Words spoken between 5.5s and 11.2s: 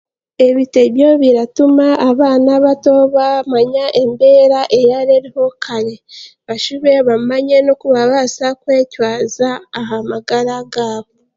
kare, bashube bamanye n'okubarabaasa kwetwaza aha magara gaabo.